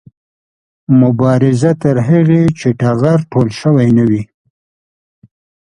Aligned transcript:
مبارزه 1.01 1.71
تر 1.83 1.95
هغې 2.09 2.43
چې 2.59 2.67
ټغر 2.79 3.19
ټول 3.31 3.47
شوی 3.59 3.87
نه 3.97 4.03
وي 4.09 4.23